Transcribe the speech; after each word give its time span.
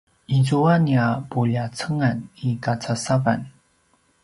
izua 0.37 0.75
nia 0.85 1.07
puljacengan 1.33 2.17
i 2.47 2.49
kacasavan 2.63 3.41